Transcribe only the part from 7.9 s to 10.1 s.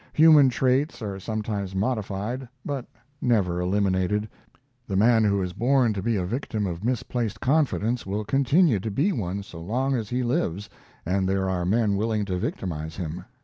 will continue to be one so long as